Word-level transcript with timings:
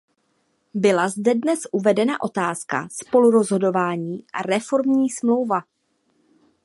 Byla 0.73 1.09
zde 1.09 1.35
dnes 1.35 1.59
uvedena 1.71 2.21
otázka 2.21 2.87
spolurozhodování 2.91 4.25
a 4.33 4.41
reformní 4.41 5.09
smlouva. 5.09 5.61